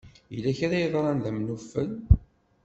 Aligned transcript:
Yella 0.33 0.57
kra 0.57 0.65
i 0.65 0.71
d-yeḍran 0.79 1.19
d 1.23 1.25
amnufel? 1.29 1.89